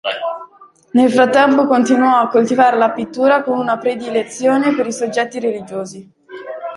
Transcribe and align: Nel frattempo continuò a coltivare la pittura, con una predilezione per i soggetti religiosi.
Nel 0.93 1.11
frattempo 1.11 1.67
continuò 1.67 2.21
a 2.21 2.27
coltivare 2.27 2.75
la 2.75 2.89
pittura, 2.89 3.43
con 3.43 3.59
una 3.59 3.77
predilezione 3.77 4.73
per 4.73 4.87
i 4.87 4.91
soggetti 4.91 5.37
religiosi. 5.39 6.11